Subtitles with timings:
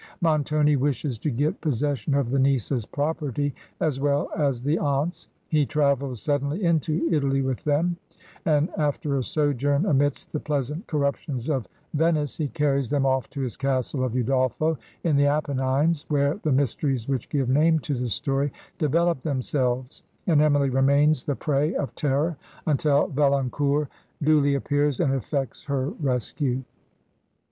[0.19, 5.63] Montoni wishes to get possession of the niece's property as well as the aunt's; he
[5.63, 7.97] travels suddenly into Italy with them,
[8.43, 13.29] and after a sojourn amidst the pleasant corruptions of Ven ice, he carries them off
[13.29, 17.93] to his castle of Udolpho in the Apennines, where the mysteries which give name to
[17.93, 23.87] the story develop themselves, and Emily remains the prey of terror until Valancourt
[24.23, 26.63] duly appears and effects her rescue.